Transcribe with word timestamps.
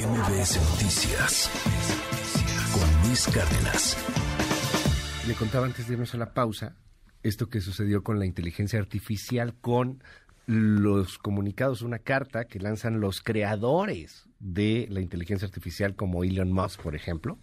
MBS 0.00 0.56
Noticias 0.70 1.50
con 2.72 3.06
Luis 3.06 3.26
Cárdenas. 3.26 3.96
Le 5.28 5.34
contaba 5.34 5.66
antes 5.66 5.86
de 5.86 5.92
irnos 5.92 6.14
a 6.14 6.16
la 6.16 6.32
pausa 6.32 6.74
esto 7.22 7.50
que 7.50 7.60
sucedió 7.60 8.02
con 8.02 8.18
la 8.18 8.24
inteligencia 8.24 8.78
artificial, 8.78 9.54
con 9.60 10.02
los 10.46 11.18
comunicados, 11.18 11.82
una 11.82 11.98
carta 11.98 12.46
que 12.46 12.60
lanzan 12.60 13.00
los 13.00 13.20
creadores 13.20 14.26
de 14.38 14.86
la 14.88 15.02
inteligencia 15.02 15.44
artificial 15.44 15.94
como 15.94 16.24
Elon 16.24 16.50
Musk, 16.50 16.80
por 16.80 16.94
ejemplo. 16.94 17.38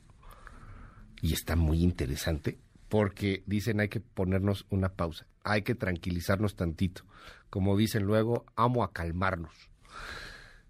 Y 1.22 1.34
está 1.34 1.56
muy 1.56 1.84
interesante 1.84 2.58
porque 2.90 3.44
dicen 3.46 3.82
hay 3.82 3.90
que 3.90 4.00
ponernos 4.00 4.66
una 4.72 4.90
pausa, 4.90 5.28
hay 5.44 5.62
que 5.62 5.76
tranquilizarnos 5.76 6.56
tantito. 6.56 7.04
Como 7.52 7.78
dicen 7.78 8.04
luego, 8.04 8.46
amo 8.56 8.84
a 8.84 8.94
calmarnos. 8.94 9.70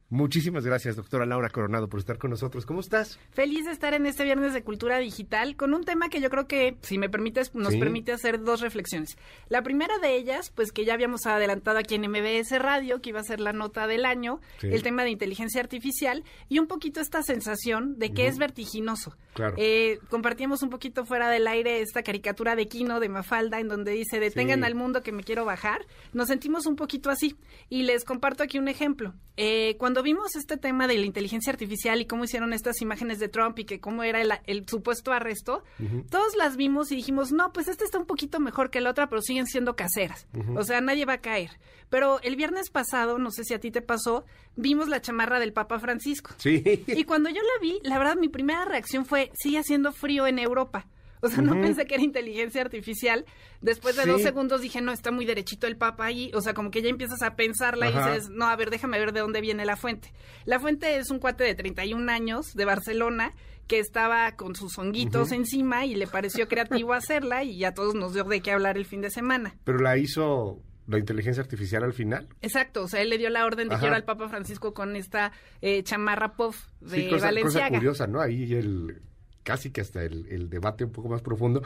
Muchísimas 0.10 0.66
gracias, 0.66 0.96
doctora 0.96 1.26
Laura 1.26 1.50
Coronado, 1.50 1.90
por 1.90 2.00
estar 2.00 2.18
con 2.18 2.32
nosotros. 2.32 2.66
¿Cómo 2.66 2.80
estás? 2.80 3.20
Feliz 3.32 3.66
de 3.66 3.72
estar 3.72 3.94
en 3.94 4.06
este 4.06 4.24
viernes 4.24 4.54
de 4.54 4.64
Cultura 4.64 5.00
Digital 5.00 5.58
con 5.58 5.74
un 5.74 5.84
tema 5.84 6.08
que 6.08 6.22
yo 6.22 6.30
creo 6.30 6.48
que, 6.48 6.78
si 6.82 6.98
me 6.98 7.10
permites, 7.10 7.54
nos 7.54 7.76
permite 7.76 8.14
hacer 8.14 8.42
dos 8.42 8.62
reflexiones. 8.62 9.18
La 9.50 9.64
primera 9.64 10.00
de 10.00 10.16
ellas, 10.16 10.50
pues 10.56 10.72
que 10.72 10.86
ya 10.86 10.94
habíamos 10.94 11.26
adelantado 11.26 11.78
aquí 11.78 11.96
en 11.96 12.10
MBS 12.10 12.58
Radio, 12.58 13.02
que 13.02 13.10
iba 13.10 13.20
a 13.20 13.24
ser 13.24 13.42
la 13.42 13.52
nota 13.52 13.86
del 13.86 14.06
año, 14.06 14.40
el 14.62 14.82
tema 14.82 15.04
de 15.04 15.10
inteligencia 15.10 15.60
artificial 15.60 16.24
y 16.48 16.60
un 16.60 16.68
poquito 16.68 17.02
esta 17.02 17.22
sensación 17.22 18.00
de 18.00 18.14
que 18.14 18.28
es 18.28 18.38
vertiginoso. 18.38 19.18
Claro. 19.34 19.56
Eh, 19.58 20.00
compartíamos 20.10 20.64
un 20.64 20.70
poquito 20.70 21.06
fuera 21.06 21.30
del 21.30 21.48
aire 21.48 21.82
esta 21.82 22.02
caricatura 22.02 22.56
de 22.56 22.70
Kino 22.70 23.02
de 23.02 23.10
Mafalda 23.10 23.60
en 23.60 23.68
donde 23.68 23.92
dice, 23.92 24.22
detengan 24.22 24.64
al 24.64 24.74
mundo 24.74 25.04
que 25.04 25.12
me 25.12 25.24
quiero 25.24 25.44
bajar. 25.44 25.86
Nos 26.14 26.30
sentimos 26.30 26.66
un 26.66 26.78
poquito 26.78 27.10
así. 27.10 27.36
Y 27.70 27.84
les 27.84 28.06
comparto 28.06 28.42
aquí 28.42 28.58
un 28.58 28.70
ejemplo. 28.70 29.14
Eh, 29.36 29.76
cuando 29.78 29.97
cuando 29.98 30.04
vimos 30.04 30.36
este 30.36 30.58
tema 30.58 30.86
de 30.86 30.96
la 30.96 31.08
inteligencia 31.08 31.52
artificial 31.52 32.00
y 32.00 32.06
cómo 32.06 32.24
hicieron 32.24 32.54
estas 32.54 32.84
imágenes 32.84 33.18
de 33.18 33.30
Trump 33.30 33.58
y 33.58 33.66
que 33.66 33.80
cómo 33.80 34.04
era 34.04 34.22
el, 34.22 34.70
supuesto 34.70 35.12
arresto, 35.12 35.64
todos 36.12 36.36
las 36.36 36.56
vimos 36.56 36.92
y 36.92 36.96
dijimos, 36.96 37.32
no, 37.32 37.52
pues 37.52 37.68
esta 37.68 37.84
está 37.84 37.98
un 37.98 38.06
poquito 38.06 38.40
mejor 38.40 38.70
que 38.70 38.80
la 38.80 38.92
otra, 38.92 39.10
pero 39.10 39.24
siguen 39.24 39.48
siendo 39.48 39.76
caseras. 39.76 40.28
O 40.56 40.64
sea, 40.64 40.82
nadie 40.82 41.06
va 41.06 41.14
a 41.14 41.22
caer. 41.22 41.50
Pero 41.90 42.22
el 42.22 42.36
viernes 42.36 42.70
pasado, 42.70 43.18
no 43.18 43.32
sé 43.32 43.44
si 43.44 43.56
a 43.56 43.60
ti 43.60 43.72
te 43.72 43.82
pasó, 43.82 44.24
vimos 44.56 44.88
la 44.88 45.02
chamarra 45.02 45.40
del 45.40 45.52
Papa 45.52 45.80
Francisco. 45.80 46.30
Sí. 46.38 46.62
Y 46.86 47.04
cuando 47.06 47.32
yo 47.32 47.42
la 47.42 47.60
vi, 47.60 47.80
la 47.82 47.98
verdad, 47.98 48.18
mi 48.18 48.30
primera 48.30 48.66
reacción 48.66 49.04
fue, 49.04 49.32
sigue 49.34 49.58
haciendo 49.58 49.94
frío 49.94 50.28
en 50.28 50.38
Europa. 50.38 50.86
O 51.22 51.30
sea, 51.30 51.42
no 51.42 51.60
pensé 51.60 51.86
que 51.86 51.96
era 51.96 52.04
inteligencia 52.04 52.62
artificial. 52.62 53.26
Después 53.62 53.96
de 53.96 54.06
dos 54.06 54.22
segundos 54.22 54.62
dije, 54.62 54.82
no, 54.82 54.92
está 54.92 55.12
muy 55.12 55.26
derechito 55.26 55.66
el 55.66 55.76
papa 55.76 56.06
ahí. 56.06 56.32
O 56.34 56.42
sea, 56.42 56.54
como 56.54 56.70
que 56.70 56.82
ya 56.82 56.90
empiezas 56.90 57.22
a 57.24 57.36
pensarla 57.36 57.90
y 57.90 57.94
dices, 57.94 58.30
no, 58.30 58.46
a 58.46 58.56
ver, 58.56 58.70
déjame 58.70 59.00
ver 59.00 59.14
de 59.14 59.22
dónde 59.22 59.42
viene 59.42 59.66
la 59.66 59.76
fuente. 59.78 60.14
La 60.46 60.60
fuente 60.60 60.98
es 60.98 61.10
un 61.10 61.20
cuate 61.20 61.44
de 61.44 61.56
31 61.56 62.12
años 62.12 62.54
de 62.54 62.66
Barcelona 62.66 63.34
que 63.68 63.80
estaba 63.80 64.32
con 64.36 64.56
sus 64.56 64.78
honguitos 64.78 65.32
encima 65.32 65.86
y 65.86 65.96
le 65.96 66.08
pareció 66.08 66.48
creativo 66.48 66.94
hacerla 66.94 67.44
y 67.44 67.58
ya 67.58 67.74
todos 67.74 67.96
nos 67.96 68.14
dio 68.14 68.24
de 68.24 68.42
qué 68.42 68.52
hablar 68.52 68.78
el 68.78 68.86
fin 68.86 69.02
de 69.02 69.10
semana. 69.10 69.56
Pero 69.66 69.80
la 69.80 69.98
hizo 69.98 70.62
la 70.88 70.98
inteligencia 70.98 71.44
artificial 71.44 71.84
al 71.84 71.94
final. 71.94 72.30
Exacto, 72.42 72.84
o 72.84 72.88
sea, 72.88 73.02
él 73.02 73.10
le 73.10 73.18
dio 73.18 73.30
la 73.30 73.46
orden 73.46 73.68
de 73.68 73.78
que 73.78 73.88
al 73.88 74.06
Papa 74.06 74.30
Francisco 74.30 74.74
con 74.74 74.96
esta 74.96 75.34
eh, 75.62 75.84
chamarra 75.84 76.34
puff 76.34 76.68
de 76.80 76.96
sí, 76.96 77.10
cosa, 77.10 77.26
Valenciaga. 77.26 77.68
Cosa 77.68 77.78
curiosa, 77.78 78.08
¿no? 78.08 78.22
Ahí 78.22 78.54
el 78.54 79.02
casi 79.48 79.72
que 79.72 79.80
hasta 79.80 80.04
el, 80.04 80.50
debate 80.50 80.84
un 80.84 80.92
poco 80.92 81.08
más 81.08 81.22
profundo, 81.22 81.64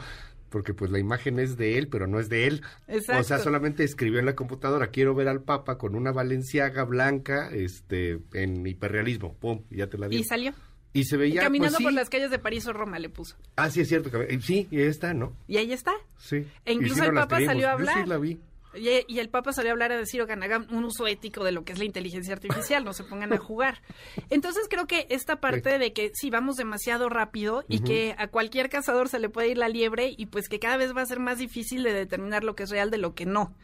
porque 0.50 0.72
pues 0.72 0.92
la 0.92 1.00
imagen 1.00 1.40
es 1.40 1.56
de 1.56 1.78
él, 1.78 1.88
pero 1.88 2.06
no 2.06 2.20
es 2.20 2.28
de 2.28 2.46
él. 2.46 2.62
Exacto. 2.86 3.20
O 3.20 3.24
sea, 3.24 3.38
solamente 3.40 3.82
escribió 3.82 4.20
en 4.20 4.26
la 4.26 4.36
computadora, 4.36 4.92
quiero 4.92 5.16
ver 5.16 5.26
al 5.26 5.42
Papa 5.42 5.78
con 5.78 5.96
una 5.96 6.12
valenciaga 6.12 6.84
blanca, 6.84 7.50
este, 7.50 8.20
en 8.34 8.64
hiperrealismo, 8.64 9.34
pum, 9.34 9.64
ya 9.68 9.88
te 9.88 9.98
la 9.98 10.06
di. 10.06 10.18
Y 10.18 10.22
salió. 10.22 10.52
Y 10.92 11.04
se 11.04 11.16
veía 11.16 11.40
Caminando 11.40 11.78
pues, 11.78 11.86
por 11.86 11.92
las 11.92 12.08
calles 12.08 12.30
de 12.30 12.38
París 12.38 12.68
o 12.68 12.72
Roma 12.72 13.00
le 13.00 13.08
puso. 13.08 13.34
Ah, 13.56 13.68
sí, 13.68 13.80
es 13.80 13.88
cierto. 13.88 14.10
Sí, 14.42 14.68
y 14.70 14.76
ahí 14.76 14.86
está, 14.86 15.12
¿no? 15.12 15.32
Y 15.48 15.56
ahí 15.56 15.72
está. 15.72 15.92
Sí. 16.18 16.46
E 16.64 16.74
incluso 16.74 17.02
el 17.02 17.14
Papa 17.14 17.40
salió 17.44 17.66
a 17.66 17.72
hablar. 17.72 17.96
Yo 17.96 18.02
sí 18.04 18.08
la 18.08 18.18
vi. 18.18 18.38
Y, 18.74 19.18
el 19.18 19.28
Papa 19.28 19.52
salió 19.52 19.70
a 19.70 19.72
hablar 19.72 19.92
a 19.92 19.96
decir, 19.96 20.20
oigan, 20.20 20.42
hagan 20.42 20.66
un 20.70 20.84
uso 20.84 21.06
ético 21.06 21.44
de 21.44 21.52
lo 21.52 21.64
que 21.64 21.72
es 21.72 21.78
la 21.78 21.84
inteligencia 21.84 22.34
artificial, 22.34 22.84
no 22.84 22.92
se 22.92 23.04
pongan 23.04 23.32
a 23.32 23.38
jugar. 23.38 23.82
Entonces 24.30 24.66
creo 24.68 24.86
que 24.86 25.06
esta 25.10 25.40
parte 25.40 25.78
de 25.78 25.92
que 25.92 26.10
sí, 26.14 26.30
vamos 26.30 26.56
demasiado 26.56 27.08
rápido 27.08 27.64
y 27.68 27.80
que 27.80 28.14
a 28.18 28.28
cualquier 28.28 28.68
cazador 28.68 29.08
se 29.08 29.18
le 29.18 29.28
puede 29.28 29.48
ir 29.48 29.58
la 29.58 29.68
liebre 29.68 30.14
y 30.16 30.26
pues 30.26 30.48
que 30.48 30.58
cada 30.58 30.76
vez 30.76 30.96
va 30.96 31.02
a 31.02 31.06
ser 31.06 31.20
más 31.20 31.38
difícil 31.38 31.82
de 31.82 31.92
determinar 31.92 32.44
lo 32.44 32.54
que 32.54 32.64
es 32.64 32.70
real 32.70 32.90
de 32.90 32.98
lo 32.98 33.14
que 33.14 33.26
no. 33.26 33.54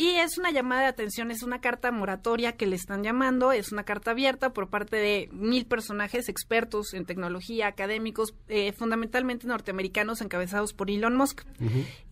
Y 0.00 0.16
es 0.16 0.38
una 0.38 0.50
llamada 0.50 0.80
de 0.80 0.86
atención, 0.86 1.30
es 1.30 1.42
una 1.42 1.60
carta 1.60 1.92
moratoria 1.92 2.56
que 2.56 2.64
le 2.64 2.74
están 2.74 3.02
llamando, 3.02 3.52
es 3.52 3.70
una 3.70 3.84
carta 3.84 4.12
abierta 4.12 4.54
por 4.54 4.70
parte 4.70 4.96
de 4.96 5.28
mil 5.30 5.66
personajes 5.66 6.30
expertos 6.30 6.94
en 6.94 7.04
tecnología, 7.04 7.66
académicos, 7.66 8.32
eh, 8.48 8.72
fundamentalmente 8.72 9.46
norteamericanos 9.46 10.22
encabezados 10.22 10.72
por 10.72 10.90
Elon 10.90 11.16
Musk. 11.16 11.42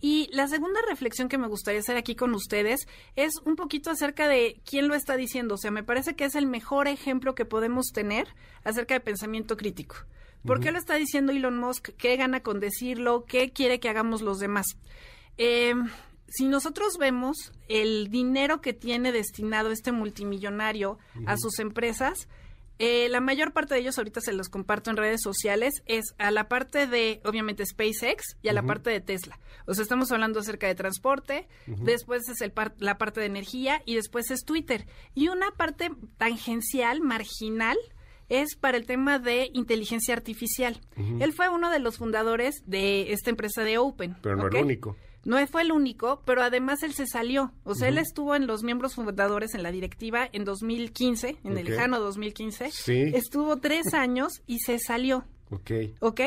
Y 0.01 0.29
la 0.33 0.47
segunda 0.47 0.79
reflexión 0.87 1.29
que 1.29 1.39
me 1.39 1.47
gustaría 1.47 1.79
hacer 1.79 1.97
aquí 1.97 2.13
con 2.13 2.35
ustedes 2.35 2.87
es 3.15 3.33
un 3.43 3.55
poquito 3.55 3.89
acerca 3.89 4.27
de 4.27 4.61
quién 4.69 4.87
lo 4.87 4.93
está 4.93 5.17
diciendo. 5.17 5.55
O 5.55 5.57
sea, 5.57 5.71
me 5.71 5.81
parece 5.81 6.15
que 6.15 6.25
es 6.25 6.35
el 6.35 6.45
mejor 6.45 6.87
ejemplo 6.87 7.33
que 7.33 7.45
podemos 7.45 7.87
tener 7.87 8.27
acerca 8.63 8.93
de 8.93 8.99
pensamiento 8.99 9.57
crítico. 9.57 9.95
¿Por 10.45 10.59
qué 10.59 10.71
lo 10.71 10.77
está 10.77 10.93
diciendo 10.93 11.31
Elon 11.31 11.57
Musk? 11.57 11.89
¿Qué 11.97 12.17
gana 12.17 12.41
con 12.41 12.59
decirlo? 12.59 13.25
¿Qué 13.25 13.51
quiere 13.51 13.79
que 13.79 13.89
hagamos 13.89 14.21
los 14.21 14.37
demás? 14.37 14.67
Eh, 15.39 15.73
si 16.31 16.47
nosotros 16.47 16.97
vemos 16.99 17.51
el 17.67 18.09
dinero 18.09 18.61
que 18.61 18.73
tiene 18.73 19.11
destinado 19.11 19.71
este 19.71 19.91
multimillonario 19.91 20.97
a 21.25 21.37
sus 21.37 21.59
empresas, 21.59 22.27
eh, 22.81 23.09
la 23.09 23.19
mayor 23.19 23.51
parte 23.51 23.73
de 23.73 23.81
ellos, 23.81 23.97
ahorita 23.97 24.21
se 24.21 24.31
los 24.31 24.47
comparto 24.47 24.89
en 24.89 24.95
redes 24.95 25.21
sociales, 25.21 25.83
es 25.85 26.15
a 26.17 26.31
la 26.31 26.47
parte 26.47 26.87
de, 26.87 27.19
obviamente, 27.25 27.65
SpaceX 27.65 28.37
y 28.41 28.47
a 28.47 28.53
la 28.53 28.63
parte 28.63 28.89
de 28.89 29.01
Tesla. 29.01 29.37
O 29.65 29.73
sea, 29.73 29.83
estamos 29.83 30.11
hablando 30.13 30.39
acerca 30.39 30.65
de 30.65 30.75
transporte, 30.75 31.49
después 31.67 32.29
es 32.29 32.39
el 32.39 32.53
la 32.77 32.97
parte 32.97 33.19
de 33.19 33.25
energía 33.25 33.81
y 33.85 33.95
después 33.95 34.31
es 34.31 34.45
Twitter. 34.45 34.87
Y 35.13 35.27
una 35.27 35.51
parte 35.51 35.91
tangencial, 36.17 37.01
marginal, 37.01 37.77
es 38.29 38.55
para 38.55 38.77
el 38.77 38.85
tema 38.85 39.19
de 39.19 39.49
inteligencia 39.53 40.13
artificial. 40.13 40.79
Él 41.19 41.33
fue 41.33 41.49
uno 41.49 41.69
de 41.71 41.79
los 41.79 41.97
fundadores 41.97 42.63
de 42.65 43.11
esta 43.11 43.29
empresa 43.29 43.63
de 43.63 43.77
Open. 43.77 44.15
Pero 44.21 44.37
no 44.37 44.47
el 44.47 44.55
único. 44.55 44.95
No 45.25 45.45
fue 45.47 45.63
el 45.63 45.71
único, 45.71 46.21
pero 46.25 46.41
además 46.41 46.81
él 46.83 46.93
se 46.93 47.05
salió. 47.05 47.53
O 47.63 47.75
sea, 47.75 47.89
él 47.89 47.97
estuvo 47.97 48.35
en 48.35 48.47
los 48.47 48.63
miembros 48.63 48.95
fundadores 48.95 49.53
en 49.53 49.63
la 49.63 49.71
directiva 49.71 50.29
en 50.31 50.45
2015, 50.45 51.37
en 51.43 51.57
el 51.57 51.65
lejano 51.65 51.99
2015. 51.99 52.71
Sí. 52.71 53.11
Estuvo 53.13 53.57
tres 53.57 53.93
años 53.93 54.41
y 54.47 54.59
se 54.59 54.79
salió. 54.79 55.25
Ok. 55.51 55.71
Ok. 55.99 56.21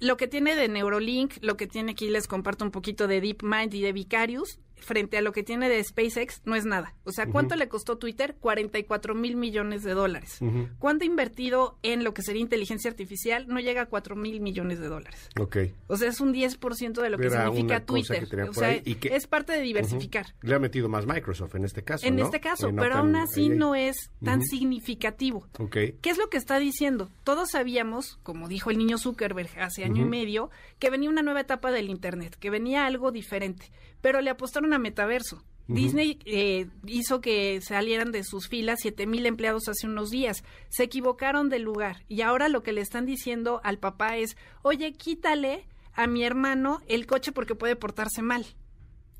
Lo 0.00 0.16
que 0.16 0.28
tiene 0.28 0.54
de 0.54 0.68
Neurolink, 0.68 1.38
lo 1.40 1.56
que 1.56 1.66
tiene 1.66 1.92
aquí, 1.92 2.08
les 2.08 2.28
comparto 2.28 2.64
un 2.64 2.70
poquito 2.70 3.08
de 3.08 3.20
DeepMind 3.20 3.74
y 3.74 3.80
de 3.80 3.92
Vicarius, 3.92 4.60
frente 4.80 5.18
a 5.18 5.22
lo 5.22 5.32
que 5.32 5.42
tiene 5.42 5.68
de 5.68 5.82
SpaceX 5.82 6.42
no 6.44 6.54
es 6.54 6.64
nada. 6.64 6.94
O 7.04 7.12
sea, 7.12 7.26
¿cuánto 7.26 7.56
le 7.56 7.68
costó 7.68 7.98
Twitter? 7.98 8.36
44 8.40 9.14
mil 9.14 9.36
millones 9.36 9.82
de 9.82 9.92
dólares. 9.92 10.38
¿Cuánto 10.78 11.04
ha 11.04 11.06
invertido 11.06 11.78
en 11.82 12.04
lo 12.04 12.14
que 12.14 12.22
sería 12.22 12.42
inteligencia 12.42 12.90
artificial? 12.90 13.46
No 13.48 13.60
llega 13.60 13.82
a 13.82 13.86
4 13.86 14.16
mil 14.16 14.40
millones 14.40 14.78
de 14.80 14.88
dólares. 14.88 15.28
Ok. 15.38 15.56
O 15.86 15.96
sea, 15.96 16.08
es 16.08 16.20
un 16.20 16.32
10% 16.32 17.00
de 17.00 17.10
lo 17.10 17.18
que 17.18 17.30
significa 17.30 17.84
Twitter. 17.84 18.26
o 18.48 18.52
sea, 18.52 18.72
es 18.72 19.26
parte 19.26 19.52
de 19.52 19.60
diversificar. 19.60 20.34
Le 20.42 20.54
ha 20.54 20.58
metido 20.58 20.88
más 20.88 21.06
Microsoft 21.06 21.54
en 21.54 21.64
este 21.64 21.82
caso. 21.82 22.06
En 22.06 22.18
este 22.18 22.40
caso, 22.40 22.70
pero 22.74 22.96
aún 22.96 23.16
así 23.16 23.48
no 23.48 23.74
es 23.74 24.10
tan 24.24 24.42
significativo. 24.42 25.46
Ok. 25.58 25.76
¿Qué 26.00 26.10
es 26.10 26.18
lo 26.18 26.28
que 26.28 26.36
está 26.36 26.58
diciendo? 26.58 27.10
Todos 27.24 27.50
sabíamos, 27.50 28.18
como 28.22 28.48
dijo 28.48 28.70
el 28.70 28.78
niño 28.78 28.98
Zuckerberg 28.98 29.50
hace 29.60 29.84
año 29.84 30.02
y 30.02 30.08
medio, 30.08 30.50
que 30.78 30.90
venía 30.90 31.10
una 31.10 31.22
nueva 31.22 31.40
etapa 31.40 31.70
del 31.70 31.88
Internet, 31.88 32.36
que 32.38 32.50
venía 32.50 32.86
algo 32.86 33.12
diferente 33.12 33.70
pero 34.00 34.20
le 34.20 34.30
apostaron 34.30 34.67
a 34.72 34.78
metaverso. 34.78 35.44
Disney 35.68 36.18
eh, 36.24 36.66
hizo 36.86 37.20
que 37.20 37.60
salieran 37.60 38.10
de 38.10 38.24
sus 38.24 38.48
filas 38.48 38.78
siete 38.80 39.06
mil 39.06 39.26
empleados 39.26 39.68
hace 39.68 39.86
unos 39.86 40.10
días. 40.10 40.42
Se 40.70 40.84
equivocaron 40.84 41.50
del 41.50 41.62
lugar 41.62 42.04
y 42.08 42.22
ahora 42.22 42.48
lo 42.48 42.62
que 42.62 42.72
le 42.72 42.80
están 42.80 43.04
diciendo 43.04 43.60
al 43.64 43.78
papá 43.78 44.16
es, 44.16 44.38
oye, 44.62 44.94
quítale 44.94 45.66
a 45.92 46.06
mi 46.06 46.24
hermano 46.24 46.80
el 46.88 47.06
coche 47.06 47.32
porque 47.32 47.54
puede 47.54 47.76
portarse 47.76 48.22
mal. 48.22 48.46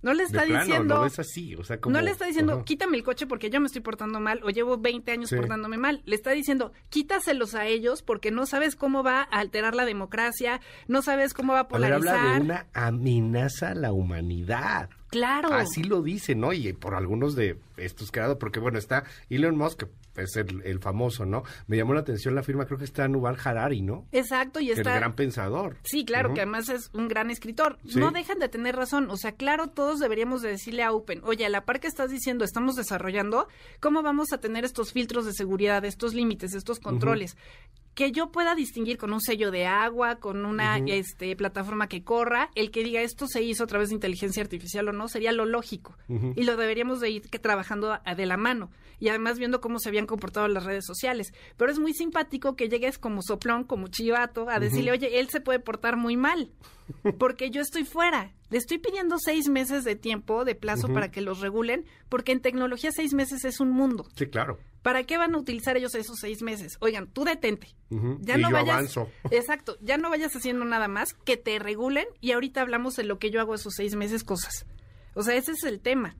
No 0.00 0.14
le 0.14 0.22
está 0.22 0.44
diciendo. 0.44 0.98
no 0.98 1.06
es 1.06 1.18
así, 1.18 1.56
o 1.56 1.64
sea, 1.64 1.80
como, 1.80 1.92
No 1.92 2.00
le 2.00 2.12
está 2.12 2.24
diciendo, 2.24 2.64
quítame 2.64 2.96
el 2.96 3.02
coche 3.02 3.26
porque 3.26 3.50
yo 3.50 3.60
me 3.60 3.66
estoy 3.66 3.82
portando 3.82 4.20
mal 4.20 4.40
o 4.44 4.50
llevo 4.50 4.78
20 4.78 5.10
años 5.10 5.30
portándome 5.30 5.76
mal. 5.76 6.02
Le 6.04 6.14
está 6.14 6.30
diciendo, 6.30 6.72
quítaselos 6.88 7.54
a 7.54 7.66
ellos 7.66 8.02
porque 8.02 8.30
no 8.30 8.46
sabes 8.46 8.76
cómo 8.76 9.02
va 9.02 9.22
a 9.22 9.24
alterar 9.24 9.74
la 9.74 9.84
democracia, 9.84 10.60
no 10.86 11.02
sabes 11.02 11.34
cómo 11.34 11.52
va 11.52 11.60
a 11.60 11.68
polarizar. 11.68 12.16
habla 12.16 12.34
de 12.34 12.40
una 12.40 12.66
amenaza 12.72 13.70
a 13.70 13.74
la 13.74 13.92
humanidad. 13.92 14.88
Claro. 15.08 15.52
Así 15.52 15.82
lo 15.82 16.02
dice, 16.02 16.34
¿no? 16.34 16.52
Y 16.52 16.72
por 16.72 16.94
algunos 16.94 17.34
de 17.34 17.58
estos 17.76 18.10
creados, 18.10 18.36
porque 18.38 18.60
bueno, 18.60 18.78
está 18.78 19.04
Elon 19.30 19.56
Musk, 19.56 19.84
es 20.16 20.36
el, 20.36 20.62
el, 20.64 20.80
famoso, 20.80 21.24
¿no? 21.24 21.44
Me 21.66 21.76
llamó 21.76 21.94
la 21.94 22.00
atención 22.00 22.34
la 22.34 22.42
firma, 22.42 22.66
creo 22.66 22.78
que 22.78 22.84
está 22.84 23.06
Nuval 23.08 23.36
Harari, 23.42 23.82
¿no? 23.82 24.06
Exacto, 24.12 24.60
y 24.60 24.70
está... 24.70 24.94
El 24.94 25.00
gran 25.00 25.14
pensador. 25.14 25.76
Sí, 25.84 26.04
claro, 26.04 26.34
que 26.34 26.40
además 26.40 26.68
es 26.68 26.90
un 26.92 27.08
gran 27.08 27.30
escritor. 27.30 27.78
No 27.94 28.10
dejan 28.10 28.38
de 28.38 28.48
tener 28.48 28.76
razón, 28.76 29.10
o 29.10 29.16
sea, 29.16 29.32
claro, 29.32 29.68
todos 29.68 30.00
deberíamos 30.00 30.42
de 30.42 30.50
decirle 30.50 30.82
a 30.82 30.92
Open, 30.92 31.20
oye, 31.24 31.46
a 31.46 31.48
la 31.48 31.64
par 31.64 31.80
que 31.80 31.86
estás 31.86 32.10
diciendo, 32.10 32.44
estamos 32.44 32.76
desarrollando, 32.76 33.48
¿cómo 33.80 34.02
vamos 34.02 34.32
a 34.32 34.38
tener 34.38 34.64
estos 34.64 34.92
filtros 34.92 35.24
de 35.24 35.32
seguridad, 35.32 35.84
estos 35.84 36.14
límites, 36.14 36.54
estos 36.54 36.80
controles? 36.80 37.36
Que 37.98 38.12
yo 38.12 38.30
pueda 38.30 38.54
distinguir 38.54 38.96
con 38.96 39.12
un 39.12 39.20
sello 39.20 39.50
de 39.50 39.66
agua, 39.66 40.20
con 40.20 40.46
una 40.46 40.78
este, 40.78 41.34
plataforma 41.34 41.88
que 41.88 42.04
corra, 42.04 42.48
el 42.54 42.70
que 42.70 42.84
diga 42.84 43.00
esto 43.00 43.26
se 43.26 43.42
hizo 43.42 43.64
a 43.64 43.66
través 43.66 43.88
de 43.88 43.96
inteligencia 43.96 44.40
artificial 44.40 44.88
o 44.88 44.92
no, 44.92 45.08
sería 45.08 45.32
lo 45.32 45.44
lógico. 45.44 45.96
Y 46.36 46.44
lo 46.44 46.56
deberíamos 46.56 47.00
de 47.00 47.10
ir 47.10 47.22
que 47.22 47.40
trabajando 47.40 47.98
de 48.16 48.26
la 48.26 48.36
mano. 48.36 48.70
Y 49.00 49.08
además 49.08 49.40
viendo 49.40 49.60
cómo 49.60 49.80
se 49.80 49.88
habían 49.88 50.06
comportado 50.06 50.46
las 50.46 50.62
redes 50.62 50.86
sociales. 50.86 51.32
Pero 51.56 51.72
es 51.72 51.80
muy 51.80 51.92
simpático 51.92 52.54
que 52.54 52.68
llegues 52.68 52.98
como 52.98 53.20
soplón, 53.20 53.64
como 53.64 53.88
chivato, 53.88 54.48
a 54.48 54.60
decirle, 54.60 54.92
oye, 54.92 55.18
él 55.18 55.28
se 55.28 55.40
puede 55.40 55.58
portar 55.58 55.96
muy 55.96 56.16
mal, 56.16 56.52
porque 57.18 57.50
yo 57.50 57.60
estoy 57.60 57.82
fuera. 57.82 58.32
Le 58.50 58.58
estoy 58.58 58.78
pidiendo 58.78 59.18
seis 59.18 59.48
meses 59.48 59.84
de 59.84 59.94
tiempo, 59.96 60.44
de 60.44 60.54
plazo 60.54 60.88
para 60.88 61.10
que 61.10 61.20
los 61.20 61.40
regulen, 61.40 61.84
porque 62.08 62.32
en 62.32 62.40
tecnología 62.40 62.90
seis 62.92 63.12
meses 63.12 63.44
es 63.44 63.60
un 63.60 63.70
mundo. 63.70 64.06
Sí, 64.14 64.26
claro. 64.26 64.58
¿Para 64.82 65.04
qué 65.04 65.18
van 65.18 65.34
a 65.34 65.38
utilizar 65.38 65.76
ellos 65.76 65.94
esos 65.94 66.18
seis 66.18 66.40
meses? 66.40 66.78
Oigan, 66.80 67.08
tú 67.08 67.24
detente. 67.24 67.74
Ya 68.20 68.38
no 68.38 68.50
vayas. 68.50 68.96
Exacto, 69.30 69.76
ya 69.80 69.98
no 69.98 70.08
vayas 70.08 70.34
haciendo 70.34 70.64
nada 70.64 70.88
más, 70.88 71.12
que 71.12 71.36
te 71.36 71.58
regulen 71.58 72.06
y 72.20 72.32
ahorita 72.32 72.62
hablamos 72.62 72.96
de 72.96 73.04
lo 73.04 73.18
que 73.18 73.30
yo 73.30 73.40
hago 73.40 73.54
esos 73.54 73.74
seis 73.76 73.96
meses, 73.96 74.24
cosas. 74.24 74.66
O 75.14 75.22
sea, 75.22 75.34
ese 75.34 75.52
es 75.52 75.64
el 75.64 75.80
tema. 75.80 76.16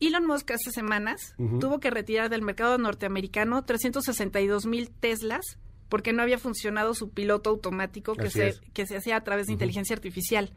Elon 0.00 0.26
Musk 0.26 0.50
hace 0.50 0.72
semanas 0.72 1.34
tuvo 1.60 1.78
que 1.78 1.90
retirar 1.90 2.28
del 2.28 2.42
mercado 2.42 2.76
norteamericano 2.76 3.64
362 3.64 4.66
mil 4.66 4.90
Teslas 4.90 5.58
porque 5.88 6.12
no 6.12 6.22
había 6.22 6.38
funcionado 6.38 6.94
su 6.94 7.10
piloto 7.10 7.50
automático 7.50 8.14
que 8.14 8.30
se, 8.30 8.54
que 8.72 8.86
se 8.86 8.96
hacía 8.96 9.16
a 9.16 9.24
través 9.24 9.46
de 9.46 9.52
inteligencia 9.52 9.94
artificial. 9.94 10.52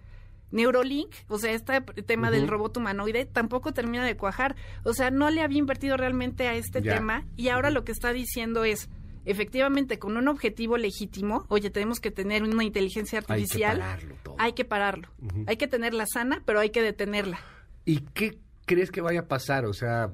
Neurolink, 0.56 1.14
o 1.28 1.38
sea, 1.38 1.52
este 1.52 1.82
tema 2.06 2.32
del 2.32 2.48
robot 2.48 2.78
humanoide, 2.78 3.26
tampoco 3.26 3.74
termina 3.74 4.06
de 4.06 4.16
cuajar. 4.16 4.56
O 4.84 4.94
sea, 4.94 5.12
no 5.12 5.30
le 5.30 5.42
había 5.42 5.60
invertido 5.60 5.98
realmente 5.98 6.48
a 6.48 6.56
este 6.56 6.82
tema 6.82 7.26
y 7.36 7.50
ahora 7.50 7.70
lo 7.70 7.84
que 7.84 7.92
está 7.92 8.14
diciendo 8.14 8.64
es, 8.64 8.90
efectivamente, 9.26 10.00
con 10.00 10.18
un 10.18 10.28
objetivo 10.28 10.78
legítimo, 10.78 11.46
oye, 11.50 11.70
tenemos 11.70 12.00
que 12.00 12.10
tener 12.10 12.44
una 12.44 12.64
inteligencia 12.64 13.20
artificial. 13.20 13.82
Hay 13.82 14.00
que 14.00 14.06
pararlo. 14.06 14.36
Hay 14.38 14.54
que, 14.54 14.66
pararlo. 14.66 15.08
hay 15.48 15.58
que 15.58 15.68
tenerla 15.68 16.06
sana, 16.06 16.42
pero 16.46 16.60
hay 16.60 16.70
que 16.70 16.82
detenerla. 16.82 17.40
¿Y 17.84 18.00
qué 18.14 18.40
crees 18.66 18.92
que 18.92 19.02
vaya 19.02 19.22
a 19.22 19.28
pasar? 19.28 19.66
O 19.66 19.74
sea, 19.74 20.14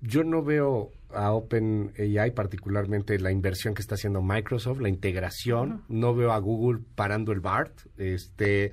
yo 0.00 0.22
no 0.22 0.42
veo 0.42 0.90
a 1.10 1.32
OpenAI, 1.32 2.30
particularmente 2.34 3.18
la 3.18 3.32
inversión 3.32 3.74
que 3.74 3.82
está 3.82 3.96
haciendo 3.96 4.22
Microsoft, 4.22 4.80
la 4.80 4.88
integración, 4.88 5.84
no 5.88 6.14
veo 6.14 6.32
a 6.32 6.38
Google 6.38 6.80
parando 6.94 7.32
el 7.32 7.40
BART, 7.40 7.72
este 7.98 8.72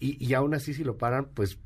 y, 0.00 0.34
aún 0.34 0.54
así 0.54 0.74
si 0.74 0.82
lo 0.84 0.96
paran, 0.96 1.28
pues 1.34 1.58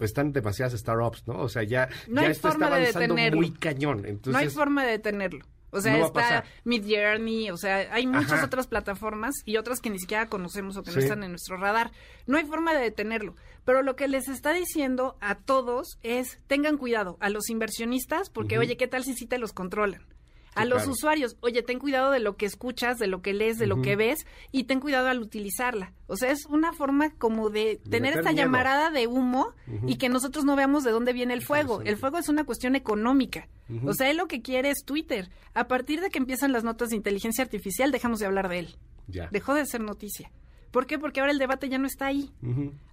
están 0.00 0.32
demasiadas 0.32 0.78
startups, 0.78 1.26
¿no? 1.26 1.40
O 1.40 1.48
sea, 1.48 1.62
ya, 1.62 1.88
ya 2.08 2.26
esto 2.26 2.48
está 2.48 2.66
avanzando 2.66 3.16
muy 3.36 3.52
cañón. 3.52 4.04
Entonces, 4.06 4.32
no 4.32 4.38
hay 4.38 4.50
forma 4.50 4.84
de 4.84 4.92
detenerlo. 4.92 5.44
O 5.70 5.80
sea, 5.80 5.98
está 5.98 6.44
Mid 6.64 6.84
Journey, 6.88 7.50
o 7.50 7.56
sea, 7.58 7.92
hay 7.92 8.06
muchas 8.06 8.42
otras 8.42 8.66
plataformas 8.66 9.34
y 9.44 9.58
otras 9.58 9.80
que 9.80 9.90
ni 9.90 9.98
siquiera 9.98 10.28
conocemos 10.28 10.78
o 10.78 10.82
que 10.82 10.92
no 10.92 10.98
están 10.98 11.22
en 11.22 11.30
nuestro 11.30 11.58
radar. 11.58 11.90
No 12.26 12.38
hay 12.38 12.46
forma 12.46 12.72
de 12.72 12.80
detenerlo. 12.80 13.36
Pero 13.66 13.82
lo 13.82 13.94
que 13.94 14.08
les 14.08 14.28
está 14.28 14.54
diciendo 14.54 15.18
a 15.20 15.34
todos 15.34 15.98
es, 16.02 16.40
tengan 16.46 16.78
cuidado, 16.78 17.18
a 17.20 17.28
los 17.28 17.50
inversionistas, 17.50 18.30
porque 18.30 18.58
oye, 18.58 18.78
¿qué 18.78 18.88
tal 18.88 19.04
si 19.04 19.12
sí 19.12 19.26
te 19.26 19.38
los 19.38 19.52
controlan? 19.52 20.06
A 20.58 20.64
los 20.64 20.86
usuarios, 20.86 21.36
oye, 21.40 21.62
ten 21.62 21.78
cuidado 21.78 22.10
de 22.10 22.20
lo 22.20 22.36
que 22.36 22.46
escuchas, 22.46 22.98
de 22.98 23.06
lo 23.06 23.22
que 23.22 23.32
lees, 23.32 23.58
de 23.58 23.66
lo 23.66 23.80
que 23.82 23.96
ves 23.96 24.26
y 24.52 24.64
ten 24.64 24.80
cuidado 24.80 25.08
al 25.08 25.20
utilizarla. 25.20 25.92
O 26.06 26.16
sea, 26.16 26.30
es 26.30 26.46
una 26.46 26.72
forma 26.72 27.10
como 27.10 27.50
de, 27.50 27.80
tener 27.88 28.16
esta 28.16 28.32
llamarada 28.32 28.90
de 28.90 29.06
humo 29.06 29.54
y 29.86 29.96
que 29.96 30.08
nosotros 30.08 30.44
no 30.44 30.56
veamos 30.56 30.84
de 30.84 30.90
dónde 30.90 31.12
viene 31.12 31.34
el 31.34 31.42
fuego. 31.42 31.82
El 31.82 31.96
fuego 31.96 32.18
es 32.18 32.28
una 32.28 32.44
cuestión 32.44 32.76
económica. 32.76 33.48
O 33.84 33.92
sea, 33.92 34.10
él 34.10 34.16
lo 34.16 34.26
que 34.26 34.42
quiere 34.42 34.70
es 34.70 34.84
Twitter. 34.84 35.30
A 35.54 35.68
partir 35.68 36.00
de 36.00 36.10
que 36.10 36.18
empiezan 36.18 36.52
las 36.52 36.64
notas 36.64 36.88
de 36.88 36.96
inteligencia 36.96 37.44
artificial, 37.44 37.92
dejamos 37.92 38.18
de 38.18 38.26
hablar 38.26 38.48
de 38.48 38.60
él. 38.60 38.76
Ya. 39.06 39.28
Dejó 39.30 39.54
de 39.54 39.66
ser 39.66 39.80
noticia. 39.80 40.30
¿Por 40.70 40.86
qué? 40.86 40.98
Porque 40.98 41.20
ahora 41.20 41.32
el 41.32 41.38
debate 41.38 41.68
ya 41.68 41.78
no 41.78 41.86
está 41.86 42.06
ahí. 42.06 42.30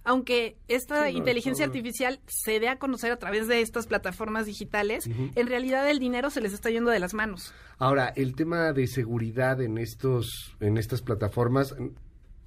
Aunque 0.04 0.56
esta 0.68 1.10
inteligencia 1.10 1.64
artificial 1.64 2.20
se 2.26 2.60
dé 2.60 2.68
a 2.68 2.78
conocer 2.78 3.12
a 3.12 3.18
través 3.18 3.48
de 3.48 3.60
estas 3.60 3.86
plataformas 3.86 4.46
digitales, 4.46 5.06
en 5.06 5.46
realidad 5.46 5.88
el 5.90 5.98
dinero 5.98 6.30
se 6.30 6.40
les 6.40 6.52
está 6.52 6.70
yendo 6.70 6.90
de 6.90 7.00
las 7.00 7.14
manos. 7.14 7.52
Ahora, 7.78 8.08
el 8.16 8.34
tema 8.34 8.72
de 8.72 8.86
seguridad 8.86 9.60
en 9.60 9.78
estos 9.78 10.56
en 10.60 10.78
estas 10.78 11.02
plataformas 11.02 11.74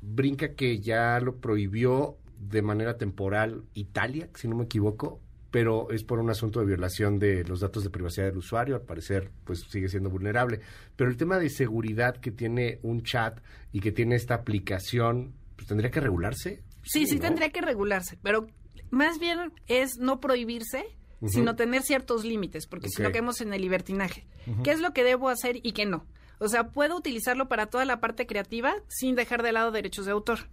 brinca 0.02 0.54
que 0.56 0.80
ya 0.80 1.20
lo 1.20 1.38
prohibió 1.38 2.18
de 2.40 2.62
manera 2.62 2.98
temporal 2.98 3.64
Italia, 3.74 4.30
si 4.34 4.48
no 4.48 4.56
me 4.56 4.64
equivoco, 4.64 5.20
pero 5.52 5.90
es 5.92 6.04
por 6.04 6.20
un 6.20 6.30
asunto 6.30 6.60
de 6.60 6.66
violación 6.66 7.20
de 7.20 7.44
los 7.44 7.60
datos 7.60 7.84
de 7.84 7.90
privacidad 7.90 8.28
del 8.28 8.38
usuario, 8.38 8.76
al 8.76 8.82
parecer 8.82 9.32
pues 9.44 9.62
sigue 9.70 9.90
siendo 9.90 10.10
vulnerable. 10.10 10.62
Pero 10.96 11.10
el 11.10 11.18
tema 11.18 11.40
de 11.40 11.50
seguridad 11.50 12.18
que 12.18 12.32
tiene 12.32 12.80
un 12.84 13.04
chat 13.04 13.40
y 13.72 13.80
que 13.80 13.92
tiene 13.92 14.16
esta 14.16 14.36
aplicación, 14.36 15.34
pues 15.56 15.68
tendría 15.68 15.92
que 15.92 16.00
regularse. 16.00 16.64
Sí, 16.84 17.08
sí, 17.08 17.20
tendría 17.20 17.50
que 17.50 17.62
regularse, 17.62 18.18
pero 18.22 18.48
más 18.90 19.20
bien 19.20 19.52
es 19.68 19.98
no 19.98 20.20
prohibirse, 20.20 20.86
sino 21.28 21.56
tener 21.56 21.82
ciertos 21.82 22.24
límites, 22.24 22.66
porque 22.66 22.88
si 22.88 23.04
lo 23.04 23.12
que 23.12 23.20
vemos 23.20 23.42
en 23.42 23.54
el 23.54 23.62
libertinaje, 23.62 24.26
¿qué 24.64 24.72
es 24.72 24.80
lo 24.80 24.94
que 24.94 25.04
debo 25.04 25.30
hacer 25.30 25.60
y 25.62 25.74
qué 25.74 25.86
no? 25.86 26.06
O 26.40 26.48
sea, 26.48 26.70
puedo 26.70 26.96
utilizarlo 26.96 27.50
para 27.50 27.66
toda 27.66 27.84
la 27.84 28.00
parte 28.00 28.26
creativa 28.26 28.74
sin 28.88 29.16
dejar 29.16 29.44
de 29.44 29.52
lado 29.52 29.72
derechos 29.72 30.06
de 30.06 30.14
autor. 30.14 30.48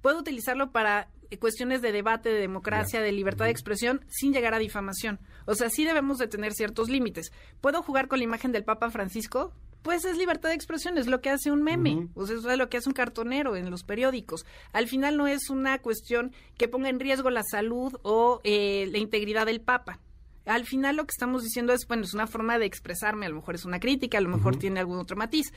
Puedo 0.00 0.18
utilizarlo 0.18 0.72
para 0.72 1.10
cuestiones 1.36 1.82
de 1.82 1.92
debate, 1.92 2.30
de 2.30 2.40
democracia, 2.40 3.02
de 3.02 3.12
libertad 3.12 3.44
de 3.44 3.50
expresión, 3.50 4.00
sin 4.08 4.32
llegar 4.32 4.54
a 4.54 4.58
difamación. 4.58 5.20
O 5.44 5.54
sea, 5.54 5.68
sí 5.68 5.84
debemos 5.84 6.18
de 6.18 6.28
tener 6.28 6.52
ciertos 6.54 6.88
límites. 6.88 7.32
¿Puedo 7.60 7.82
jugar 7.82 8.08
con 8.08 8.18
la 8.18 8.24
imagen 8.24 8.52
del 8.52 8.64
Papa 8.64 8.90
Francisco? 8.90 9.52
Pues 9.82 10.04
es 10.04 10.16
libertad 10.16 10.48
de 10.48 10.54
expresión, 10.54 10.98
es 10.98 11.06
lo 11.06 11.20
que 11.20 11.30
hace 11.30 11.52
un 11.52 11.62
meme, 11.62 12.08
o 12.14 12.26
sea, 12.26 12.36
es 12.36 12.58
lo 12.58 12.68
que 12.68 12.78
hace 12.78 12.88
un 12.88 12.94
cartonero 12.94 13.54
en 13.54 13.70
los 13.70 13.84
periódicos. 13.84 14.44
Al 14.72 14.88
final 14.88 15.16
no 15.16 15.28
es 15.28 15.50
una 15.50 15.78
cuestión 15.78 16.32
que 16.56 16.68
ponga 16.68 16.88
en 16.88 16.98
riesgo 16.98 17.30
la 17.30 17.42
salud 17.44 17.94
o 18.02 18.40
eh, 18.42 18.88
la 18.90 18.98
integridad 18.98 19.46
del 19.46 19.60
Papa 19.60 20.00
al 20.48 20.64
final 20.64 20.96
lo 20.96 21.04
que 21.04 21.12
estamos 21.12 21.42
diciendo 21.42 21.72
es, 21.72 21.86
bueno, 21.86 22.04
es 22.04 22.14
una 22.14 22.26
forma 22.26 22.58
de 22.58 22.66
expresarme, 22.66 23.26
a 23.26 23.28
lo 23.28 23.36
mejor 23.36 23.54
es 23.54 23.64
una 23.64 23.78
crítica, 23.78 24.18
a 24.18 24.20
lo 24.20 24.30
mejor 24.30 24.56
tiene 24.56 24.80
algún 24.80 24.98
otro 24.98 25.16
matiz, 25.16 25.52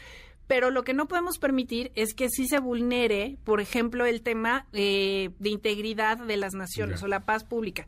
pero 0.48 0.70
lo 0.70 0.84
que 0.84 0.94
no 0.94 1.08
podemos 1.08 1.38
permitir 1.38 1.92
es 1.96 2.14
que 2.14 2.30
sí 2.30 2.48
se 2.48 2.60
vulnere, 2.60 3.38
por 3.46 3.62
ejemplo, 3.62 4.06
el 4.06 4.22
tema 4.22 4.68
eh, 4.74 5.30
de 5.40 5.50
integridad 5.50 6.18
de 6.18 6.38
las 6.38 6.54
naciones 6.54 7.02
o 7.04 7.08
la 7.08 7.26
paz 7.26 7.44
pública. 7.44 7.88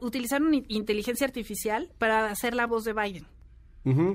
utilizar 0.00 0.42
una 0.42 0.58
inteligencia 0.68 1.26
artificial 1.26 1.90
para 1.98 2.30
hacer 2.30 2.54
la 2.54 2.66
voz 2.66 2.84
de 2.84 2.92
Biden. 2.92 3.26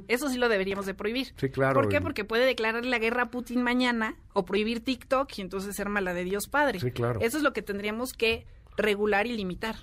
Eso 0.10 0.30
sí 0.30 0.38
lo 0.38 0.50
deberíamos 0.50 0.86
de 0.86 0.94
prohibir. 0.94 1.34
Sí, 1.38 1.50
claro. 1.50 1.74
¿Por 1.74 1.88
qué? 1.88 2.02
Porque 2.02 2.26
puede 2.26 2.46
declarar 2.46 2.86
la 2.86 3.00
guerra 3.00 3.24
a 3.24 3.32
Putin 3.32 3.64
mañana 3.64 4.16
o 4.34 4.44
prohibir 4.44 4.84
TikTok 4.84 5.32
y 5.38 5.42
entonces 5.42 5.76
ser 5.78 5.88
mala 5.88 6.14
de 6.14 6.26
Dios 6.26 6.48
Padre. 6.50 6.82
Sí, 6.82 6.92
claro. 6.92 7.22
Eso 7.22 7.38
es 7.38 7.44
lo 7.44 7.54
que 7.54 7.62
tendríamos 7.62 8.12
que 8.12 8.46
regular 8.76 9.28
y 9.28 9.34
limitar. 9.38 9.78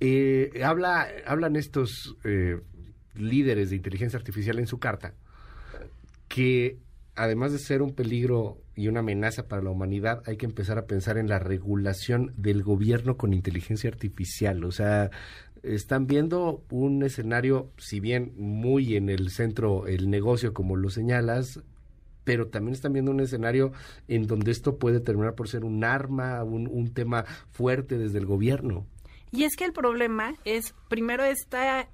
Eh, 0.00 0.62
habla, 0.62 1.08
hablan 1.26 1.56
estos 1.56 2.16
eh, 2.24 2.60
líderes 3.14 3.70
de 3.70 3.76
inteligencia 3.76 4.18
artificial 4.18 4.58
en 4.58 4.66
su 4.66 4.78
carta 4.78 5.14
que 6.28 6.78
además 7.14 7.52
de 7.52 7.58
ser 7.58 7.82
un 7.82 7.94
peligro 7.94 8.58
y 8.74 8.88
una 8.88 9.00
amenaza 9.00 9.48
para 9.48 9.62
la 9.62 9.70
humanidad, 9.70 10.22
hay 10.26 10.36
que 10.36 10.46
empezar 10.46 10.78
a 10.78 10.86
pensar 10.86 11.16
en 11.16 11.28
la 11.28 11.38
regulación 11.38 12.32
del 12.36 12.62
gobierno 12.62 13.16
con 13.16 13.32
inteligencia 13.32 13.88
artificial. 13.88 14.64
O 14.64 14.70
sea, 14.70 15.10
están 15.62 16.06
viendo 16.06 16.62
un 16.70 17.02
escenario, 17.02 17.70
si 17.78 18.00
bien 18.00 18.32
muy 18.36 18.96
en 18.96 19.08
el 19.08 19.30
centro 19.30 19.86
el 19.86 20.10
negocio, 20.10 20.52
como 20.52 20.76
lo 20.76 20.90
señalas, 20.90 21.60
pero 22.24 22.48
también 22.48 22.74
están 22.74 22.92
viendo 22.92 23.12
un 23.12 23.20
escenario 23.20 23.72
en 24.08 24.26
donde 24.26 24.50
esto 24.50 24.76
puede 24.76 25.00
terminar 25.00 25.34
por 25.34 25.48
ser 25.48 25.64
un 25.64 25.84
arma, 25.84 26.44
un, 26.44 26.66
un 26.66 26.92
tema 26.92 27.24
fuerte 27.50 27.96
desde 27.96 28.18
el 28.18 28.26
gobierno. 28.26 28.84
Y 29.32 29.44
es 29.44 29.56
que 29.56 29.64
el 29.64 29.72
problema 29.72 30.34
es, 30.44 30.74
primero, 30.88 31.24
esta 31.24 31.88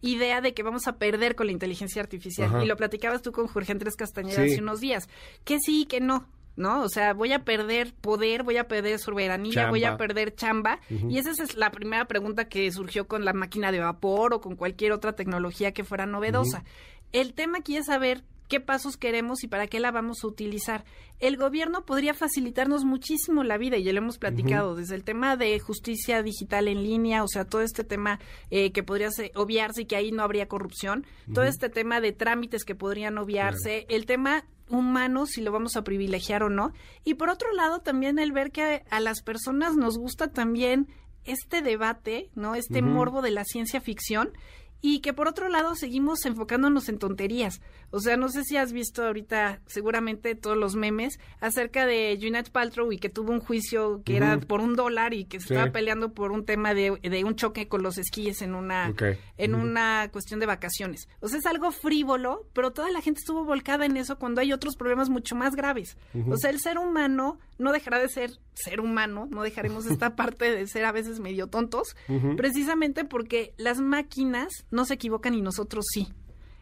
idea 0.00 0.40
de 0.40 0.54
que 0.54 0.62
vamos 0.62 0.86
a 0.86 0.98
perder 0.98 1.34
con 1.34 1.46
la 1.46 1.52
inteligencia 1.52 2.02
artificial. 2.02 2.62
Y 2.62 2.66
lo 2.66 2.76
platicabas 2.76 3.22
tú 3.22 3.32
con 3.32 3.46
Jorge 3.46 3.72
Andrés 3.72 3.96
Castañeda 3.96 4.42
hace 4.42 4.60
unos 4.60 4.80
días. 4.80 5.08
Que 5.44 5.58
sí, 5.58 5.86
que 5.86 6.00
no. 6.00 6.26
¿no? 6.56 6.82
O 6.82 6.88
sea, 6.88 7.12
voy 7.12 7.32
a 7.32 7.44
perder 7.44 7.92
poder, 7.94 8.42
voy 8.42 8.56
a 8.56 8.66
perder 8.66 8.98
soberanía, 8.98 9.68
voy 9.68 9.84
a 9.84 9.96
perder 9.96 10.34
chamba. 10.34 10.80
Y 10.88 11.18
esa 11.18 11.30
es 11.30 11.54
la 11.54 11.70
primera 11.70 12.06
pregunta 12.06 12.48
que 12.48 12.70
surgió 12.72 13.06
con 13.06 13.24
la 13.24 13.32
máquina 13.32 13.70
de 13.72 13.80
vapor 13.80 14.34
o 14.34 14.40
con 14.40 14.56
cualquier 14.56 14.92
otra 14.92 15.14
tecnología 15.14 15.72
que 15.72 15.84
fuera 15.84 16.06
novedosa. 16.06 16.64
El 17.12 17.34
tema 17.34 17.58
aquí 17.58 17.76
es 17.76 17.86
saber 17.86 18.24
qué 18.48 18.60
pasos 18.60 18.96
queremos 18.96 19.44
y 19.44 19.48
para 19.48 19.66
qué 19.66 19.80
la 19.80 19.90
vamos 19.90 20.22
a 20.22 20.26
utilizar. 20.26 20.84
El 21.18 21.36
gobierno 21.36 21.84
podría 21.84 22.14
facilitarnos 22.14 22.84
muchísimo 22.84 23.42
la 23.42 23.56
vida 23.56 23.76
y 23.76 23.84
ya 23.84 23.92
lo 23.92 23.98
hemos 23.98 24.18
platicado, 24.18 24.74
desde 24.74 24.94
el 24.94 25.04
tema 25.04 25.36
de 25.36 25.58
justicia 25.58 26.22
digital 26.22 26.68
en 26.68 26.82
línea, 26.82 27.24
o 27.24 27.28
sea, 27.28 27.44
todo 27.44 27.62
este 27.62 27.84
tema 27.84 28.20
eh, 28.50 28.72
que 28.72 28.82
podría 28.82 29.08
obviarse 29.34 29.82
y 29.82 29.86
que 29.86 29.96
ahí 29.96 30.12
no 30.12 30.22
habría 30.22 30.46
corrupción, 30.46 31.06
todo 31.32 31.44
este 31.44 31.70
tema 31.70 32.00
de 32.00 32.12
trámites 32.12 32.64
que 32.64 32.74
podrían 32.74 33.16
obviarse, 33.18 33.86
el 33.88 34.04
tema 34.04 34.44
humano 34.68 35.26
si 35.26 35.40
lo 35.40 35.52
vamos 35.52 35.76
a 35.76 35.84
privilegiar 35.84 36.42
o 36.42 36.50
no. 36.50 36.72
Y 37.04 37.14
por 37.14 37.30
otro 37.30 37.52
lado, 37.52 37.80
también 37.80 38.18
el 38.18 38.32
ver 38.32 38.50
que 38.50 38.84
a, 38.90 39.00
las 39.00 39.22
personas 39.22 39.76
nos 39.76 39.98
gusta 39.98 40.28
también 40.28 40.88
este 41.24 41.62
debate, 41.62 42.30
¿no? 42.34 42.54
Este 42.54 42.82
morbo 42.82 43.22
de 43.22 43.30
la 43.30 43.44
ciencia 43.44 43.80
ficción 43.80 44.32
y 44.80 45.00
que 45.00 45.12
por 45.12 45.28
otro 45.28 45.48
lado 45.48 45.74
seguimos 45.74 46.24
enfocándonos 46.24 46.88
en 46.88 46.98
tonterías. 46.98 47.60
O 47.90 48.00
sea, 48.00 48.16
no 48.16 48.28
sé 48.28 48.44
si 48.44 48.56
has 48.56 48.72
visto 48.72 49.04
ahorita 49.04 49.60
seguramente 49.66 50.34
todos 50.34 50.56
los 50.56 50.74
memes 50.74 51.18
acerca 51.40 51.86
de 51.86 52.16
Gwyneth 52.20 52.50
Paltrow 52.50 52.92
y 52.92 52.98
que 52.98 53.08
tuvo 53.08 53.32
un 53.32 53.40
juicio 53.40 54.02
que 54.04 54.16
era 54.16 54.38
por 54.38 54.60
un 54.60 54.76
dólar 54.76 55.14
y 55.14 55.24
que 55.24 55.40
se 55.40 55.54
estaba 55.54 55.72
peleando 55.72 56.12
por 56.12 56.32
un 56.32 56.44
tema 56.44 56.74
de, 56.74 56.90
un 57.24 57.36
choque 57.36 57.68
con 57.68 57.82
los 57.82 57.98
esquíes 57.98 58.42
en 58.42 58.54
una 58.54 58.94
en 59.36 59.54
una 59.54 60.08
cuestión 60.12 60.40
de 60.40 60.46
vacaciones. 60.46 61.08
O 61.20 61.28
sea, 61.28 61.38
es 61.38 61.46
algo 61.46 61.70
frívolo, 61.70 62.46
pero 62.52 62.72
toda 62.72 62.90
la 62.90 63.00
gente 63.00 63.20
estuvo 63.20 63.44
volcada 63.44 63.86
en 63.86 63.96
eso 63.96 64.18
cuando 64.18 64.40
hay 64.40 64.52
otros 64.52 64.76
problemas 64.76 65.08
mucho 65.08 65.34
más 65.34 65.54
graves. 65.54 65.96
O 66.28 66.36
sea, 66.36 66.50
el 66.50 66.60
ser 66.60 66.78
humano 66.78 67.38
no 67.58 67.72
dejará 67.72 67.98
de 67.98 68.08
ser 68.08 68.38
ser 68.56 68.80
humano, 68.80 69.28
no 69.30 69.42
dejaremos 69.42 69.86
esta 69.90 70.16
parte 70.16 70.50
de 70.50 70.66
ser 70.66 70.84
a 70.84 70.92
veces 70.92 71.20
medio 71.20 71.46
tontos, 71.46 71.96
precisamente 72.36 73.04
porque 73.04 73.54
las 73.56 73.80
máquinas 73.80 74.65
no 74.70 74.84
se 74.84 74.94
equivocan 74.94 75.34
y 75.34 75.42
nosotros 75.42 75.84
sí. 75.88 76.08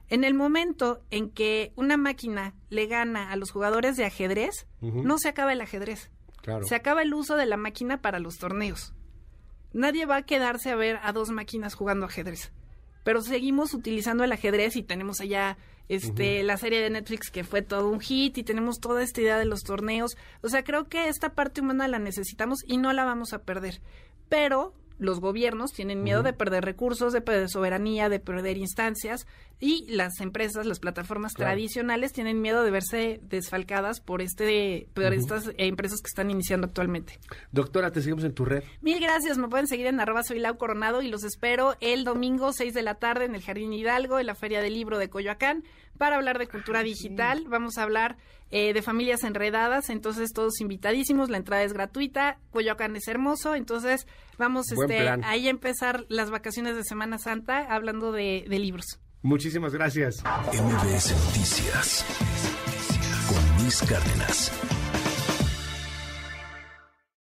En 0.09 0.25
el 0.25 0.35
momento 0.35 1.03
en 1.11 1.31
que 1.31 1.73
una 1.77 1.97
máquina 1.97 2.55
le 2.69 2.87
gana 2.87 3.31
a 3.31 3.37
los 3.37 3.51
jugadores 3.51 3.97
de 3.97 4.05
ajedrez, 4.05 4.67
no 4.81 5.19
se 5.19 5.29
acaba 5.29 5.53
el 5.53 5.61
ajedrez. 5.61 6.11
Se 6.63 6.75
acaba 6.75 7.03
el 7.03 7.15
uso 7.15 7.37
de 7.37 7.47
la 7.47 7.57
máquina 7.57 8.03
para 8.03 8.19
los 8.19 8.39
torneos. 8.39 8.93
Nadie 9.73 10.07
va 10.07 10.17
a 10.17 10.23
quedarse 10.23 10.71
a 10.71 10.77
ver 10.77 10.99
a 11.03 11.13
dos 11.13 11.31
máquinas 11.31 11.75
jugando 11.75 12.07
ajedrez. 12.07 12.53
Pero 13.03 13.23
seguimos 13.23 13.75
utilizando 13.75 14.25
el 14.25 14.33
ajedrez 14.33 14.77
y 14.77 14.83
tenemos 14.83 15.21
allá 15.21 15.57
este 15.89 16.43
la 16.43 16.57
serie 16.57 16.81
de 16.81 16.89
Netflix 16.89 17.31
que 17.31 17.45
fue 17.45 17.61
todo 17.61 17.91
un 17.91 18.01
hit 18.01 18.39
y 18.39 18.43
tenemos 18.43 18.81
toda 18.81 19.03
esta 19.03 19.21
idea 19.21 19.39
de 19.39 19.45
los 19.45 19.63
torneos. 19.63 20.17
O 20.43 20.49
sea, 20.49 20.65
creo 20.65 20.89
que 20.89 21.09
esta 21.09 21.35
parte 21.35 21.61
humana 21.61 21.89
la 21.89 21.99
necesitamos 21.99 22.61
y 22.67 22.77
no 22.77 22.93
la 22.93 23.05
vamos 23.05 23.33
a 23.33 23.43
perder. 23.43 23.81
Pero 24.29 24.75
los 24.99 25.21
gobiernos 25.21 25.73
tienen 25.73 26.03
miedo 26.03 26.23
de 26.23 26.33
perder 26.33 26.65
recursos, 26.65 27.13
de 27.13 27.21
perder 27.21 27.49
soberanía, 27.49 28.09
de 28.09 28.21
perder 28.21 28.57
instancias 28.57 29.27
y 29.61 29.87
las 29.89 30.21
empresas, 30.21 30.67
las 30.67 30.79
plataformas 30.79 31.33
tradicionales 31.35 32.13
tienen 32.13 32.41
miedo 32.41 32.65
de 32.65 32.71
verse 32.71 33.21
desfalcadas 33.23 34.01
por 34.01 34.21
este 34.21 34.89
por 34.95 35.13
estas 35.13 35.51
empresas 35.57 36.01
que 36.01 36.09
están 36.09 36.31
iniciando 36.31 36.67
actualmente. 36.67 37.19
Doctora, 37.53 37.91
te 37.91 38.03
seguimos 38.03 38.25
en 38.25 38.35
tu 38.35 38.45
red. 38.45 38.63
Mil 38.83 39.01
gracias, 39.01 39.39
me 39.39 39.49
pueden 39.49 39.67
seguir 39.67 39.87
en 39.87 40.01
arroba 40.01 40.23
soy 40.23 40.39
Lau 40.39 40.57
Coronado 40.59 41.03
y 41.03 41.09
los 41.09 41.25
espero 41.25 41.77
el 41.81 42.05
domingo 42.05 42.53
6 42.53 42.75
de 42.75 42.83
la 42.83 42.97
tarde 42.97 43.25
en 43.25 43.35
el 43.35 43.43
Jardín 43.43 43.73
Hidalgo, 43.73 44.19
en 44.19 44.27
la 44.27 44.35
Feria 44.35 44.61
del 44.61 44.75
Libro 44.75 44.99
de 44.99 45.09
Coyoacán, 45.09 45.65
para 45.99 46.17
hablar 46.17 46.39
de 46.39 46.49
cultura 46.49 46.83
digital. 46.83 47.45
Vamos 47.49 47.79
a 47.79 47.85
hablar 47.85 48.17
eh, 48.57 48.73
de 48.73 48.83
familias 48.83 49.25
enredadas, 49.25 49.91
entonces 49.91 50.33
todos 50.33 50.61
invitadísimos, 50.61 51.29
la 51.29 51.39
entrada 51.39 51.65
es 51.65 51.73
gratuita, 51.73 52.39
Coyoacán 52.53 52.95
es 52.95 53.09
hermoso, 53.09 53.57
entonces 53.57 54.07
vamos 54.39 54.71
este, 54.71 55.09
ahí 55.25 55.49
a 55.49 55.51
empezar 55.51 56.07
las 56.09 56.31
vacaciones 56.31 56.77
de 56.77 56.85
Semana 56.85 57.19
Santa 57.19 57.67
hablando 57.69 58.13
de, 58.13 58.45
de 58.49 58.59
libros. 58.61 59.01
Muchísimas 59.23 59.73
gracias. 59.75 60.23
MBS 60.53 61.17
Noticias 61.27 62.05
con 63.27 63.63
Luis 63.65 63.83
Cárdenas. 63.83 64.53